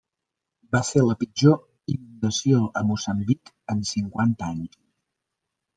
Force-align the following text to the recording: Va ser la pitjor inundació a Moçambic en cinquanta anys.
Va 0.75 0.79
ser 0.87 1.03
la 1.07 1.15
pitjor 1.23 1.59
inundació 1.95 2.63
a 2.81 2.85
Moçambic 2.93 3.55
en 3.75 3.87
cinquanta 3.95 4.53
anys. 4.53 4.85